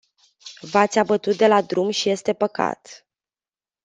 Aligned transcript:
V-ați 0.61 0.99
abătut 0.99 1.35
de 1.37 1.47
la 1.47 1.61
drum 1.61 1.89
și 1.89 2.09
este 2.09 2.33
păcat. 2.33 3.07